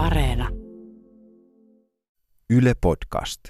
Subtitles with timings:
[0.00, 0.48] Areena.
[2.50, 3.40] Yle Podcast.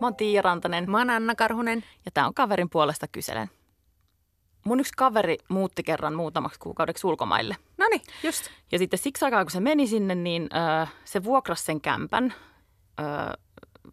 [0.00, 1.84] Mä oon Tiia Rantanen Mä oon Anna Karhunen.
[2.04, 3.50] ja tää on kaverin puolesta kyselen.
[4.64, 7.56] Mun yksi kaveri muutti kerran muutamaksi kuukaudeksi ulkomaille.
[7.78, 8.44] No niin, just.
[8.72, 10.42] Ja sitten siksi aikaa, kun se meni sinne, niin
[10.82, 12.34] ö, se vuokrasi sen kämpän.
[13.00, 13.04] Ö,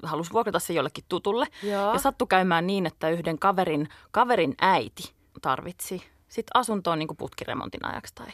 [0.03, 1.47] halusi vuokrata se jollekin tutulle.
[1.63, 1.93] Joo.
[1.93, 7.85] Ja sattui käymään niin, että yhden kaverin, kaverin äiti tarvitsi sitten asuntoon niin kuin putkiremontin
[7.85, 8.27] ajaksi tai,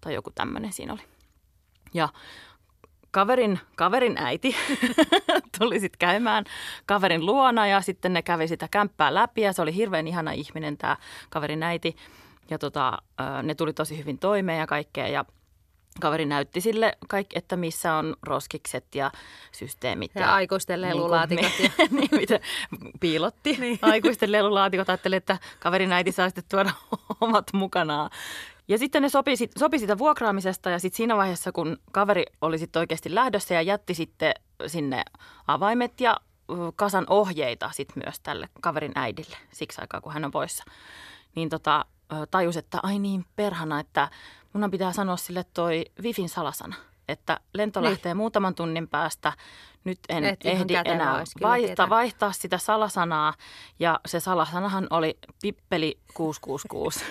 [0.00, 1.02] tai joku tämmöinen siinä oli.
[1.94, 2.08] Ja
[3.10, 4.56] kaverin, kaverin äiti
[5.58, 6.44] tuli sitten käymään
[6.86, 10.78] kaverin luona ja sitten ne kävi sitä kämppää läpi ja se oli hirveän ihana ihminen
[10.78, 10.96] tämä
[11.30, 11.96] kaverin äiti.
[12.50, 12.98] Ja tota,
[13.42, 15.24] ne tuli tosi hyvin toimeen ja kaikkea ja
[16.00, 19.10] kaveri näytti sille, kaikki, että missä on roskikset ja
[19.52, 20.10] systeemit.
[20.14, 22.40] Ja aikuisten lelulaatikot Niin, kuin, niin, mitä
[23.00, 23.78] piilotti niin.
[23.92, 24.88] aikuisten lelulaatikot.
[24.88, 26.70] Ajattelin, että kaverin äiti saa sitten tuoda
[27.20, 28.10] omat mukanaan.
[28.68, 32.80] Ja sitten ne sopi, sopi sitä vuokraamisesta ja sitten siinä vaiheessa, kun kaveri oli sitten
[32.80, 34.34] oikeasti lähdössä ja jätti sitten
[34.66, 35.04] sinne
[35.46, 36.16] avaimet ja
[36.76, 40.64] kasan ohjeita sitten myös tälle kaverin äidille siksi aikaa, kun hän on poissa,
[41.34, 41.84] niin tota,
[42.30, 44.08] tajus, että ai niin perhana, että
[44.52, 46.76] munhan pitää sanoa sille toi Wifin salasana,
[47.08, 47.90] että lento Niin.
[47.90, 49.32] lähtee muutaman tunnin päästä,
[49.84, 53.34] nyt en Et ehdi enää vaihtaa, vaihtaa sitä salasanaa
[53.78, 57.04] ja se salasanahan oli pippeli 666.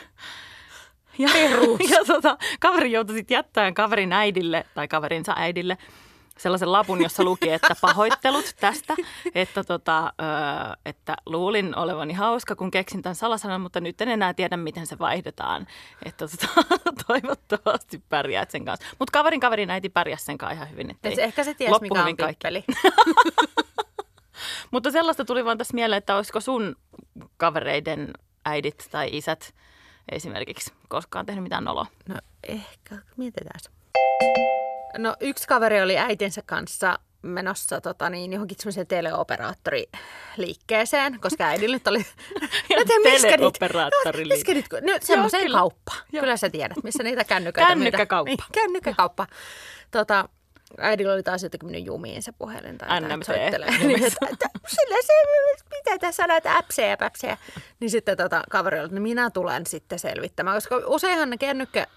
[1.17, 1.29] Ja,
[1.89, 5.77] ja tota, kaveri joutui sitten jättämään kaverin äidille tai kaverinsa äidille
[6.37, 8.95] sellaisen lapun, jossa luki, että pahoittelut tästä,
[9.35, 14.33] että, tota, ö, että luulin olevani hauska, kun keksin tämän salasanan, mutta nyt en enää
[14.33, 15.67] tiedä, miten se vaihdetaan.
[16.05, 16.47] Että tota,
[17.07, 18.87] toivottavasti pärjäät sen kanssa.
[18.99, 20.91] Mutta kaverin kaverin äiti pärjäsi sen kanssa ihan hyvin.
[20.91, 22.33] Ettei ehkä se ties, loppu mikä on kaikki.
[22.33, 22.63] pippeli.
[24.71, 26.75] Mutta sellaista tuli vaan tässä mieleen, että olisiko sun
[27.37, 28.13] kavereiden
[28.45, 29.53] äidit tai isät
[30.11, 31.85] esimerkiksi koskaan tehnyt mitään noloa.
[32.09, 32.15] No
[32.47, 33.59] ehkä, mietitään.
[34.97, 41.87] No yksi kaveri oli äitinsä kanssa menossa tota, niin, johonkin semmoiseen teleoperaattoriliikkeeseen, koska äidillä nyt
[41.87, 41.99] oli...
[42.69, 44.53] Niitä- teleoperaattoriliike.
[44.53, 45.57] No, niitä- No, semmoiseen kyllä.
[45.57, 45.99] kauppaan.
[46.11, 46.21] Joo.
[46.21, 48.29] Kyllä sä tiedät, missä niitä kännyköitä Kännykkäkauppa.
[48.29, 48.47] myydään.
[48.55, 49.27] Niin, kännykkäkauppa.
[49.91, 50.29] Tota,
[50.77, 52.77] äidillä oli taas jotenkin mennyt jumiin se puhelin.
[52.77, 53.23] Tai NMT.
[53.25, 53.69] soittelee.
[53.87, 55.13] niin, että, sillä se,
[55.77, 57.37] mitä tässä on näitä äpsejä ja päpsejä.
[57.79, 61.87] Niin sitten tota, kaveri oli, että no minä tulen sitten selvittämään, koska useinhan ne kännykkä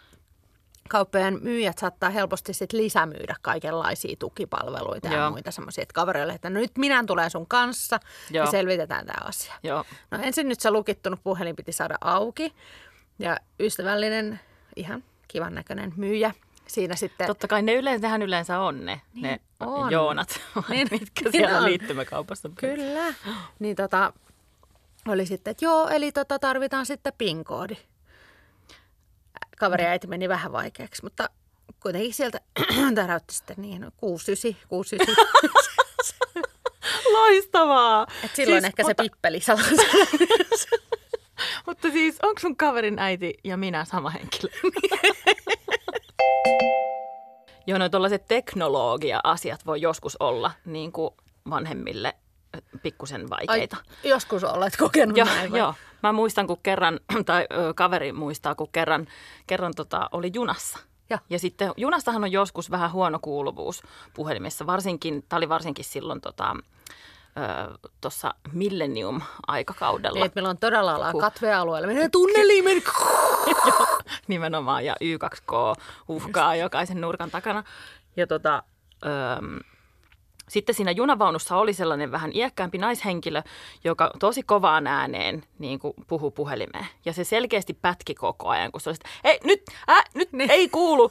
[0.91, 5.31] kauppojen myyjät saattaa helposti sit lisämyydä kaikenlaisia tukipalveluita ja Joo.
[5.31, 8.45] muita semmoisia, että kavereille, että no nyt minä tulen sun kanssa Joo.
[8.45, 9.55] ja selvitetään tämä asia.
[9.63, 9.85] Joo.
[10.11, 12.55] No ensin nyt se lukittunut puhelin piti saada auki
[13.19, 14.41] ja ystävällinen,
[14.77, 16.35] ihan kivan näköinen myyjä
[16.67, 17.27] siinä sitten.
[17.27, 19.93] Totta kai ne yleensä, nehän yleensä on ne, Niin ne on.
[19.93, 21.65] joonat, Niin, mitkä niin siellä on.
[21.65, 22.51] liittymäkaupassa.
[22.55, 23.15] Kyllä.
[23.59, 24.13] Niin tota,
[25.09, 27.77] oli sitten, että joo, eli tota, tarvitaan sitten PIN-koodi.
[29.61, 31.31] Kaveri äiti meni vähän vaikeaksi, mutta
[31.83, 32.41] kuitenkin sieltä
[32.95, 35.25] täräytti sitten niin, no, 69, 69.
[37.13, 38.07] Loistavaa!
[38.25, 39.41] Et silloin Siis, ehkä mutta, se pippeli.
[41.67, 44.51] Mutta siis, onko sun kaverin äiti ja minä sama henkilö?
[47.67, 51.11] Joo, no tuollaiset teknologia-asiat voi joskus olla niin kuin
[51.51, 52.15] vanhemmille
[52.83, 53.77] pikkusen vaikeita.
[53.77, 55.75] Ai, joskus olet kokenut Joo, näin joo.
[56.03, 59.07] Mä muistan, kun kerran, tai ö, kaveri muistaa, kun kerran,
[59.47, 60.79] kerran tota, oli junassa.
[61.11, 61.19] Ja.
[61.31, 63.83] ja sitten junastahan on joskus vähän huono kuuluvuus
[64.15, 66.57] puhelimessa, varsinkin, tämä oli varsinkin silloin tota,
[68.01, 70.21] tuossa Millennium-aikakaudella.
[70.21, 71.87] Niin, meillä on todella ollaan Kun- katvealueella.
[71.87, 72.83] Menee tunneliin, meni.
[73.67, 73.99] Joo,
[74.29, 74.85] nimenomaan.
[74.85, 77.65] Ja Y2K uhkaa jokaisen nurkan takana.
[78.17, 78.63] Ja tota,
[79.07, 79.59] öm,
[80.51, 83.43] sitten siinä junavaunussa oli sellainen vähän iäkkäämpi naishenkilö,
[83.85, 86.87] joka tosi kovaan ääneen niin kuin puhui puhelimeen.
[87.05, 90.51] Ja se selkeästi pätki koko ajan, kun se oli, että ei nyt, äh, nyt Niin.
[90.51, 91.11] ei kuulu.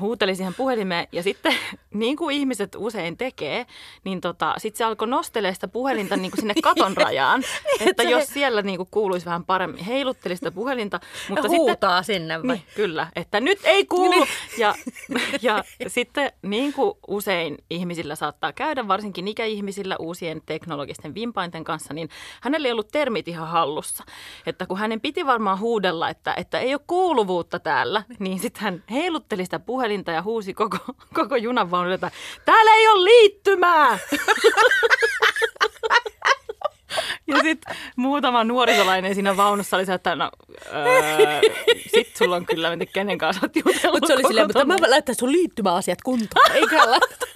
[0.00, 1.54] Huuteli siihen puhelimeen ja sitten
[1.94, 3.66] niin kuin ihmiset usein tekee,
[4.04, 7.42] niin tota, sitten se alkoi nostelemaan sitä puhelinta niin kuin sinne katon rajaan,
[7.80, 9.84] että se- jos siellä niin kuin kuuluisi vähän paremmin.
[9.84, 12.56] Heilutteli sitä puhelinta, mutta ja sitten huutaa sinne vai?
[12.56, 14.26] niin, kyllä, että nyt ei kuulu.
[14.58, 14.74] Ja,
[15.42, 22.08] ja sitten niin kuin usein ihmisillä saattaa käydä, varsinkin ikäihmisillä uusien teknologisten vimpainten kanssa, niin
[22.40, 24.04] hänellä ei ollut termit ihan hallussa.
[24.46, 28.84] Että kun hänen piti varmaan huudella, että, että ei ole kuuluvuutta täällä, niin sitten hän
[28.90, 29.81] heilutteli sitä puhelinta
[30.14, 30.78] ja huusi koko,
[31.14, 32.10] koko junanvaunulle, että
[32.44, 33.98] täällä ei ole liittymää!
[37.26, 40.30] Ja sitten muutama nuorisolainen siinä vaunussa oli se, että no,
[40.74, 41.40] öö,
[41.94, 43.92] sit sulla on kyllä, en tiedä, kenen kanssa olet jutellut.
[43.92, 47.26] Mutta se oli silleen, mutta mä laitan sun liittymäasiat kuntoon, eikä laita.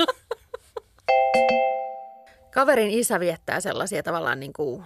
[2.54, 4.84] Kaverin isä viettää sellaisia tavallaan niin kuin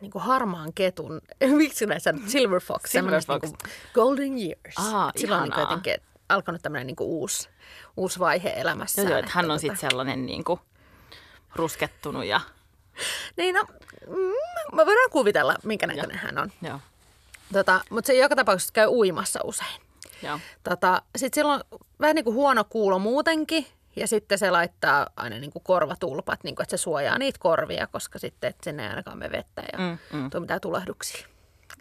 [0.00, 1.20] niin kuin harmaan ketun,
[1.56, 3.42] miksi näissä Silver Fox, Silver Fox.
[3.42, 4.92] Niin kuin Golden Years.
[4.92, 5.94] Aa, Et silloin on niin jotenkin
[6.28, 7.48] alkanut tämmöinen niin kuin uusi,
[7.96, 9.02] uusi vaihe elämässä.
[9.02, 10.60] Joo, joo, että hän on sitten sellainen niin kuin
[11.54, 12.40] ruskettunut ja
[13.36, 13.64] Niin no,
[14.06, 16.52] mm, voidaan kuvitella, minkä näköinen hän on.
[16.62, 16.80] joo,
[17.52, 19.80] Tota, mutta se joka tapauksessa käy uimassa usein.
[20.22, 20.40] joo.
[20.64, 21.60] Tota, sitten sillä on
[22.00, 23.66] vähän niin kuin huono kuulo muutenkin.
[23.96, 27.86] Ja sitten se laittaa aina niin kuin korvatulpat, niin kuin, että se suojaa niitä korvia,
[27.86, 30.30] koska sitten että sinne ei ainakaan me vettä ja Mm, mm.
[30.30, 31.26] tuo mitään tulehduksia.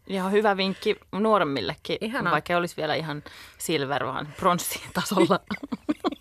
[0.07, 2.31] Ihan hyvä vinkki nuoremmillekin, Ihanaa.
[2.33, 3.23] vaikka olisi vielä ihan
[3.57, 5.39] silver, vaan pronssitasolla.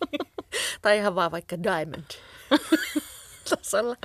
[0.83, 2.05] Tai ihan vaan vaikka diamond
[3.51, 3.97] tasolla.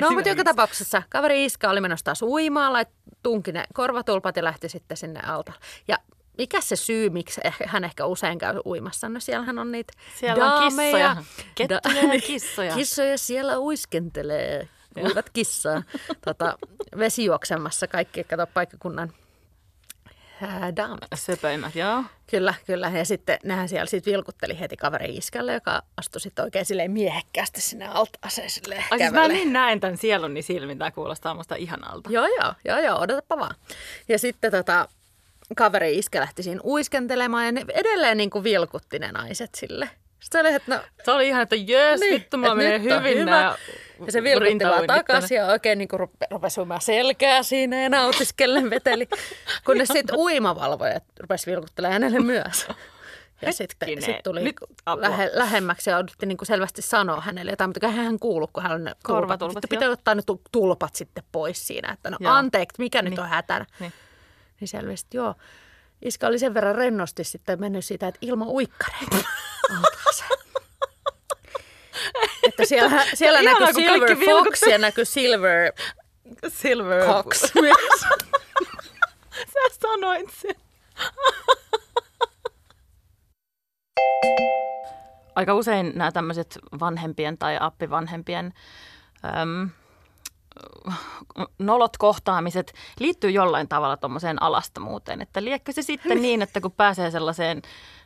[0.00, 2.88] No, mutta joka tapauksessa kaveri Iska oli menossa taas uimaan, lait,
[3.22, 5.52] tunki ne korvatulpat ja lähti sitten sinne alta.
[5.88, 5.98] Ja
[6.38, 9.08] mikä se syy, miksi eh- hän ehkä usein käy uimassa?
[9.08, 11.16] No siellähän on niitä Siellä on daameja.
[11.16, 11.16] kissoja.
[11.54, 12.74] Kettuja ja kissoja.
[12.74, 14.68] Kissoja siellä uiskentelee.
[15.04, 15.82] Uivat kissaa.
[16.24, 16.58] tota,
[16.98, 19.12] vesijuoksemassa kaikki, kato paikkakunnan
[20.42, 21.08] ää, daamet.
[21.14, 22.02] Söpöimmät, joo.
[22.30, 22.90] Kyllä, kyllä.
[22.94, 27.60] Ja sitten nehän siellä sitten vilkutteli heti kaveri iskälle, joka astui sitten oikein silleen miehekkäästi
[27.60, 32.10] sinne altaaseen silleen Ai siis mä niin näen tämän sieluni silmin, tämä kuulostaa musta ihanalta.
[32.10, 33.54] Joo, joo, joo, joo, odotapa vaan.
[34.08, 34.88] Ja sitten tota,
[35.56, 39.90] kaveri iskä lähti siinä uiskentelemaan ja ne edelleen niin kuin vilkutti ne naiset sille.
[40.20, 42.92] Sitten oli, että no, Se oli ihan, että jös, niin, vittu, mulla et menee nyt
[42.92, 43.56] on hyvin hyvä.
[44.06, 48.70] Ja se vilkutti vaan takaisin ja oikein niin rupe, rupesi uimaan selkää siinä ja nautiskellen
[48.70, 49.08] veteli.
[49.66, 52.68] Kunnes sitten uimavalvojat rupesi vilkuttelemaan hänelle myös.
[53.42, 54.56] Ja sitten sit tuli nyt
[54.86, 55.02] apua.
[55.02, 58.72] lähe, lähemmäksi ja yritti niin kuin selvästi sanoa hänelle jotain, mutta hän kuulu, kun hän
[58.72, 59.02] on ne tulpat.
[59.02, 62.32] Korvatulpat, Sitten pitää ottaa ne tu- tulpat sitten pois siinä, että no Joo.
[62.32, 63.20] anteeksi, mikä nyt Niin.
[63.20, 63.66] on hätänä.
[63.80, 63.92] Niin.
[64.60, 65.34] Niin selvästi, joo.
[66.02, 69.16] Iska oli sen verran rennosti sitten mennyt siitä, että ilman uikkareita.
[72.42, 75.72] Että siellä, siellä näkyy Silver Fox ja näkyy Silver
[76.48, 78.00] Silver Cox myös.
[79.52, 80.54] Sä sanoit sen.
[85.34, 88.54] Aika usein nämä tämmöiset vanhempien tai appivanhempien
[89.42, 89.70] äm,
[91.58, 95.22] nolot kohtaamiset liittyy jollain tavalla tuommoiseen alastomuuteen.
[95.22, 97.62] Että liekkö se sitten niin, että kun pääsee sellaiseen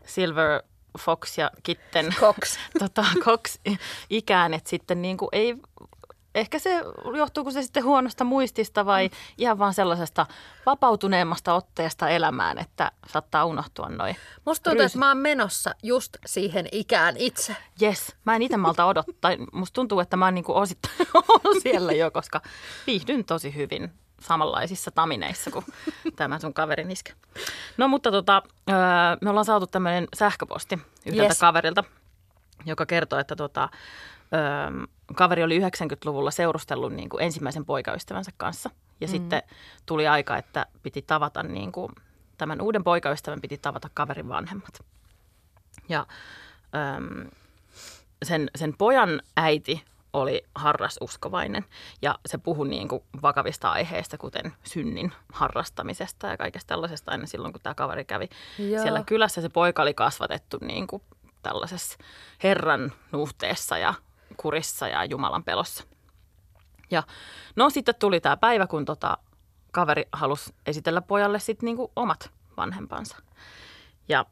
[0.06, 0.62] Silver
[0.99, 2.59] Fox ja Kitten Cox.
[2.79, 3.59] tota, Cox
[4.11, 5.56] ikään, että sitten niin kuin ei,
[6.35, 6.83] ehkä se
[7.17, 10.27] johtuuko se sitten huonosta muistista vai ihan vaan sellaisesta
[10.67, 14.17] vapautuneemmasta otteesta elämään, että saattaa unohtua noin.
[14.44, 17.56] Musta tuntuu, että mä oon menossa just siihen ikään itse.
[17.81, 19.31] Jes, mä en itse malta odottaa.
[19.53, 20.97] Musta tuntuu, että mä oon niin kuin osittain
[21.62, 22.41] siellä jo, koska
[22.87, 23.93] viihdyn tosi hyvin
[24.23, 25.65] samanlaisissa tamineissa kuin
[26.17, 27.13] tämä sun kaverin iskä.
[27.77, 28.77] No mutta tota, öö,
[29.21, 31.39] me ollaan saatu tämmöinen sähköposti yhdeltä Yes.
[31.39, 31.85] kaverilta,
[32.65, 33.69] joka kertoo, että tota,
[34.35, 38.71] öö, kaveri oli 90-luvulla seurustellut niin kuin ensimmäisen poikaystävänsä kanssa.
[39.01, 39.11] Ja mm.
[39.11, 39.43] sitten
[39.87, 41.93] tuli aika, että piti tavata niin kuin,
[42.39, 44.85] tämän uuden poikaystävän piti tavata kaverin vanhemmat.
[45.89, 46.07] Ja
[48.23, 51.64] sen, sen pojan äiti oli harrasuskovainen
[52.03, 57.53] ja se puhui niin kuin vakavista aiheista, kuten synnin harrastamisesta ja kaikesta tällaisesta aina silloin,
[57.53, 58.29] kun tämä kaveri kävi
[58.59, 58.82] Joo.
[58.82, 59.41] siellä kylässä.
[59.41, 61.03] Se poika oli kasvatettu niin kuin
[61.43, 61.99] tällaisessa
[62.43, 63.94] Herran nuhteessa ja
[64.37, 65.85] kurissa ja Jumalan pelossa.
[66.91, 67.03] Ja
[67.56, 69.19] no sitten tuli tämä päivä, kun tota,
[69.70, 73.16] kaveri halusi esitellä pojalle sitten niinku omat vanhempansa.
[74.09, 74.26] Ja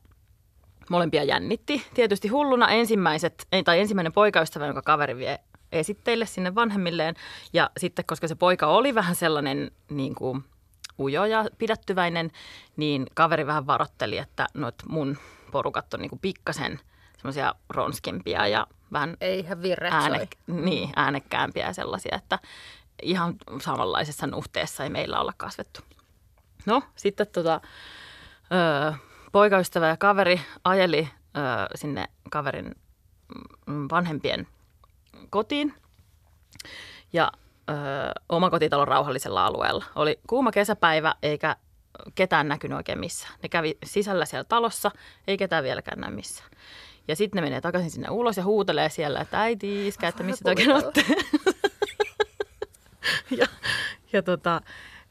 [0.91, 1.87] molempia jännitti.
[1.95, 5.39] Tietysti hulluna ensimmäiset, tai ensimmäinen poikaystävä, jonka kaveri vie
[5.73, 7.15] esitteille sinne vanhemmilleen.
[7.53, 10.45] Ja sitten, koska se poika oli vähän sellainen niin kuin
[10.99, 12.31] ujo ja pidättyväinen,
[12.77, 15.19] niin kaveri vähän varotteli, että noit mun
[15.53, 16.81] porukat on niin kuin pikkasen
[17.17, 19.59] semmoisia ronskimpia ja vähän Eihän
[19.91, 22.39] ääne, niin, äänekkäämpiä ja sellaisia, että
[23.03, 25.81] ihan samanlaisessa nuhteessa ei meillä olla kasvettu.
[26.67, 27.61] No, sitten tota,
[28.91, 28.95] ö,
[29.33, 31.41] poikaystävä ja kaveri ajeli ö,
[31.75, 32.75] sinne kaverin
[33.67, 34.47] mm, vanhempien
[35.31, 35.75] kotiin.
[37.13, 37.33] Ja
[37.71, 37.73] ö,
[38.29, 39.85] omakotitalon rauhallisella alueella.
[39.95, 41.57] Oli kuuma kesäpäivä eikä
[42.15, 43.35] ketään näkynyt oikein missään.
[43.43, 44.91] Ne kävi sisällä siellä talossa,
[45.27, 46.51] ei ketään vieläkään näy missään.
[47.09, 50.45] Ja sitten ne menee takaisin sinne ulos ja huutelee siellä, että äiti, iskä, että missä
[50.45, 51.05] te oikein olette.
[53.41, 53.47] ja,
[54.13, 54.61] ja tota,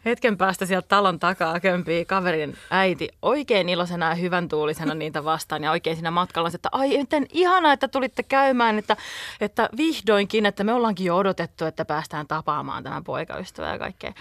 [0.06, 5.64] hetken päästä sieltä talon takaa kömpii kaverin äiti oikein iloisena ja hyvän tuulisena niitä vastaan.
[5.64, 8.98] Ja oikein siinä matkalla, että ai miten ihanaa, että tulitte käymään, että,
[9.42, 14.14] että vihdoinkin, että me ollaankin jo odotettu, että päästään tapaamaan tämän poikaystävää ja kaikkea.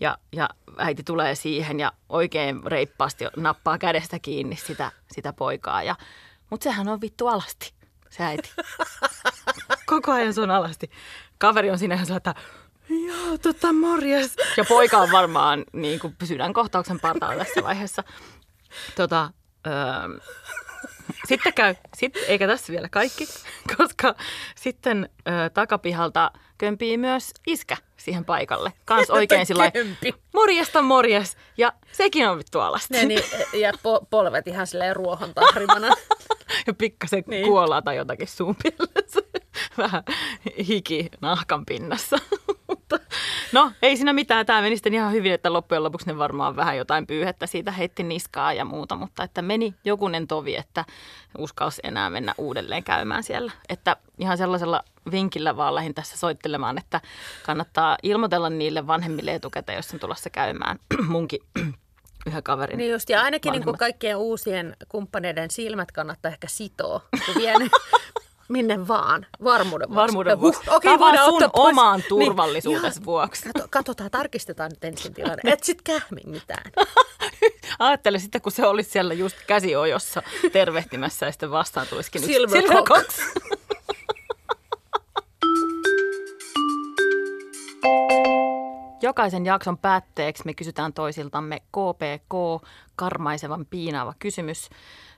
[0.00, 5.82] Ja, ja äiti tulee siihen ja oikein reippaasti nappaa kädestä kiinni sitä, sitä poikaa.
[5.82, 5.96] Ja,
[6.50, 7.72] mutta sehän on vittu alasti,
[8.10, 8.50] se äiti.
[9.86, 10.90] Koko ajan se on alasti.
[11.38, 12.34] Kaveri on siinä ja sanoo, että
[12.88, 14.36] Joo, tota morjes.
[14.56, 18.04] Ja poika on varmaan niin kuin sydänkohtauksen partaalla tässä vaiheessa.
[18.96, 19.30] Tota,
[19.66, 19.72] öö,
[21.28, 23.26] sitten käy, sit, eikä tässä vielä kaikki,
[23.76, 24.14] koska
[24.56, 28.72] sitten ö, takapihalta kömpii myös iskä siihen paikalle.
[28.84, 29.72] Kans oikein sillä
[30.34, 31.36] morjesta morjes.
[31.56, 32.94] Ja sekin on vittu alasti.
[32.94, 35.88] Ne, niin, ja po- polvet ihan silleen ruohon tahrimana.
[36.66, 37.46] ja pikkasen niin.
[37.46, 38.56] kuolaa tai jotakin suun
[39.78, 40.02] Vähän
[40.68, 42.18] hiki nahkan pinnassa.
[43.52, 44.46] No, ei siinä mitään.
[44.46, 48.02] Tämä meni sitten ihan hyvin, että loppujen lopuksi ne varmaan vähän jotain pyyhettä siitä heitti
[48.02, 48.96] niskaa ja muuta.
[48.96, 50.84] Mutta että meni jokunen tovi, että
[51.38, 53.52] uskalsi enää mennä uudelleen käymään siellä.
[53.68, 57.00] Että ihan sellaisella vinkillä vaan lähdin tässä soittelemaan, että
[57.46, 60.78] kannattaa ilmoitella niille vanhemmille etukäteen, jos on tulossa käymään
[61.08, 61.40] munkin
[62.26, 67.00] yhden kaverin Niin just, ja ainakin niin kuin kaikkien uusien kumppaneiden silmät kannattaa ehkä sitoa,
[67.26, 67.70] kun vien
[68.48, 69.96] minne vaan, varmuuden vuoksi.
[69.96, 70.60] Varmuuden vuoksi.
[70.66, 72.08] Huh, okei, okay, voidaan sun ottaa omaan pois.
[72.08, 73.42] turvallisuudessa niin, vuoksi.
[73.42, 75.52] Kato, katsotaan, tarkistetaan nyt ensin tilanne.
[75.52, 76.72] Et sit kähmi mitään.
[77.78, 80.22] Ajattele sitten, kun se olisi siellä just käsiojossa
[80.52, 83.20] tervehtimässä ja sitten vastaan tulisikin Silver, Silver Cox.
[89.06, 92.64] Jokaisen jakson päätteeksi me kysytään toisiltamme KPK,
[92.96, 94.68] karmaisevan piinaava kysymys.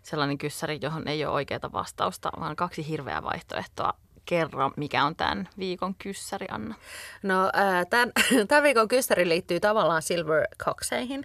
[0.03, 3.95] Sellainen kyssäri, johon ei ole oikeaa vastausta, vaan kaksi hirveää vaihtoehtoa.
[4.25, 6.75] Kerro, mikä on tämän viikon kyssäri, Anna?
[7.23, 7.51] No,
[7.91, 8.13] tämän,
[8.49, 11.25] tämän viikon kyssäri liittyy tavallaan Silver Coxeihin.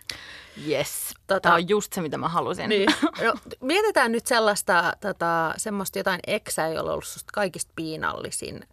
[0.68, 2.70] Yes, tota, tämä on just se, mitä mä halusin.
[2.70, 2.90] Niin.
[3.24, 8.68] No, mietitään nyt sellaista, tota, semmoista jotain eksää, jolla on ollut kaikista piinallisin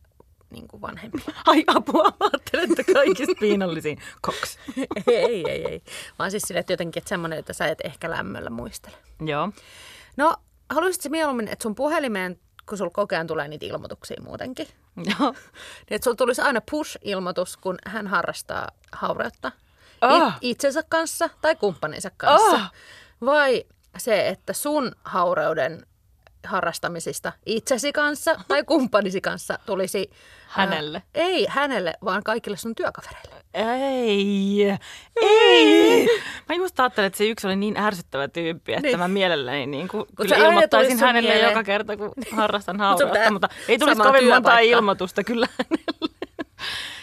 [0.51, 1.19] niin kuin vanhempi.
[1.47, 4.59] Ai apua, mä ajattelen, että kaikista piinallisin koks.
[5.07, 5.83] ei, ei, ei.
[6.19, 8.97] Vaan siis sille, että jotenkin että semmoinen, että sä et ehkä lämmöllä muistele.
[9.27, 9.51] Joo.
[10.17, 10.37] No,
[10.71, 14.67] haluaisitko mieluummin, että sun puhelimeen, kun sulla koko ajan tulee niitä ilmoituksia muutenkin,
[14.97, 15.19] Joo.
[15.33, 19.53] niin että sulla tulisi aina push-ilmoitus, kun hän harrastaa haureutta
[20.01, 20.29] oh.
[20.29, 22.57] It- itsensä kanssa tai kumppaninsa kanssa.
[22.57, 22.63] Oh.
[23.25, 23.65] Vai
[23.99, 25.87] se, että sun haureuden
[26.45, 30.11] harrastamisista itsesi kanssa tai kumppanisi kanssa tulisi...
[30.49, 30.99] Hänelle?
[30.99, 33.45] Ää, ei hänelle, vaan kaikille sun työkavereille.
[33.55, 34.79] Ei,
[35.23, 36.07] ei.
[36.49, 38.99] Mä just ajattelin, että se yksi oli niin ärsyttävä tyyppi, että niin.
[38.99, 41.51] mä mielelläni niin kuin, kyllä ilmoittaisin hänelle mieleen.
[41.51, 45.47] joka kerta, kun harrastan haureutta, mutta ei tulisi kovin monta ilmoitusta kyllä.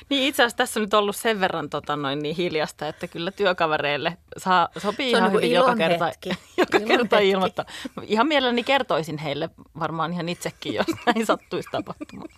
[0.10, 3.32] Niin itse asiassa tässä on nyt ollut sen verran tota, noin niin hiljasta, että kyllä
[3.32, 6.30] työkavereille saa, sopii ihan niin hyvin joka kerta, hetki.
[6.58, 7.30] joka ilon kerta hetki.
[7.30, 7.66] ilmoittaa.
[8.02, 9.50] Ihan mielelläni kertoisin heille
[9.80, 12.30] varmaan ihan itsekin, jos näin sattuisi tapahtumaan.